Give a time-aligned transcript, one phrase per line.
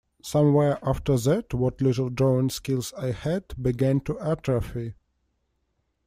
[0.23, 4.95] Somewhere after that what little drawing skills I had began to atrophy.